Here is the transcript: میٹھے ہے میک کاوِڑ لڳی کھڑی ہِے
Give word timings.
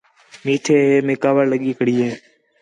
میٹھے 0.45 0.77
ہے 0.87 0.93
میک 1.05 1.19
کاوِڑ 1.23 1.45
لڳی 1.51 1.71
کھڑی 1.77 1.95
ہِے 2.03 2.11